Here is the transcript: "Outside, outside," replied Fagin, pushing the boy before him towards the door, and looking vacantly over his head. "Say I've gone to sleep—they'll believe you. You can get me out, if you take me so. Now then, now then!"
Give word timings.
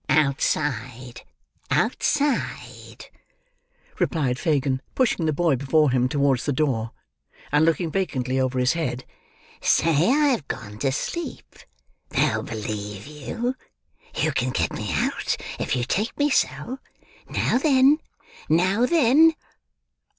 "Outside, 0.09 1.21
outside," 1.69 3.05
replied 3.99 4.39
Fagin, 4.39 4.81
pushing 4.95 5.27
the 5.27 5.31
boy 5.31 5.55
before 5.57 5.91
him 5.91 6.09
towards 6.09 6.47
the 6.47 6.51
door, 6.51 6.89
and 7.51 7.63
looking 7.65 7.91
vacantly 7.91 8.39
over 8.39 8.57
his 8.57 8.73
head. 8.73 9.05
"Say 9.61 10.09
I've 10.11 10.47
gone 10.47 10.79
to 10.79 10.91
sleep—they'll 10.91 12.41
believe 12.41 13.05
you. 13.05 13.53
You 14.15 14.31
can 14.31 14.49
get 14.49 14.73
me 14.73 14.91
out, 14.91 15.37
if 15.59 15.75
you 15.75 15.83
take 15.83 16.17
me 16.17 16.31
so. 16.31 16.79
Now 17.29 17.59
then, 17.59 17.99
now 18.49 18.87
then!" 18.87 19.33